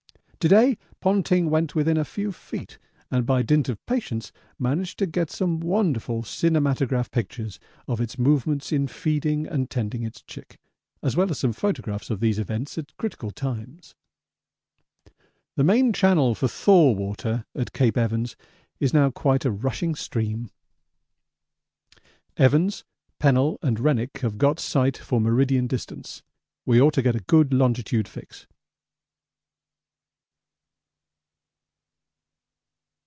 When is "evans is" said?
17.95-18.95